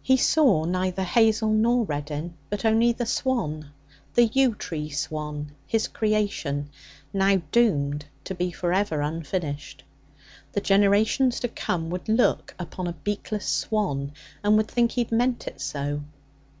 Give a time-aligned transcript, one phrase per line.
[0.00, 3.72] He saw neither Hazel nor Reddin, but only the swan,
[4.14, 6.70] the yew tree swan, his creation,
[7.12, 9.82] now doomed to be for ever unfinished.
[10.52, 14.12] The generations to come would look upon a beakless swan,
[14.44, 16.02] and would think he had meant it so.